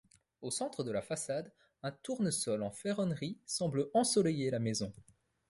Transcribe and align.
Au 0.41 0.49
centre 0.49 0.83
de 0.83 0.89
la 0.89 1.03
façade, 1.03 1.53
un 1.83 1.91
tournesol 1.91 2.63
en 2.63 2.71
ferronnerie 2.71 3.37
semble 3.45 3.87
ensoleiller 3.93 4.49
la 4.49 4.57
maison. 4.57 4.91